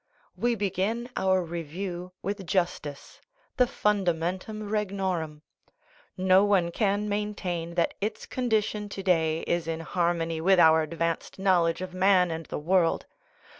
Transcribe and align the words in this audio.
We 0.35 0.55
begin 0.55 1.09
our 1.15 1.43
review 1.43 2.11
with 2.23 2.47
justice, 2.47 3.21
the 3.57 3.67
fundamentum 3.67 4.67
regnorum. 4.67 5.43
No 6.17 6.43
one 6.43 6.71
can 6.71 7.07
maintain 7.07 7.75
that 7.75 7.93
its 8.01 8.25
condition 8.25 8.89
to 8.89 9.03
day 9.03 9.41
is 9.41 9.67
in 9.67 9.81
harmony 9.81 10.41
with 10.41 10.59
our 10.59 10.81
advanced 10.81 11.37
knowledge 11.37 11.81
of 11.83 11.93
man 11.93 12.31
and 12.31 12.47
the 12.47 12.57
world. 12.57 13.05